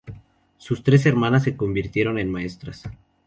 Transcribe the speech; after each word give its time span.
Sus 0.57 0.81
tres 0.81 1.05
hermanas 1.05 1.43
se 1.43 1.55
convirtieron 1.55 2.17
en 2.17 2.31
maestras. 2.31 2.89